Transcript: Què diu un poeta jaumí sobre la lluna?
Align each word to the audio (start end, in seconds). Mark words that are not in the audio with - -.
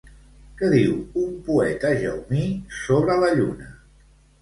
Què 0.61 0.69
diu 0.73 0.95
un 1.25 1.37
poeta 1.51 1.93
jaumí 2.01 2.49
sobre 2.83 3.23
la 3.27 3.33
lluna? 3.41 3.73